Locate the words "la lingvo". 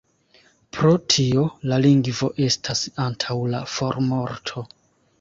1.73-2.31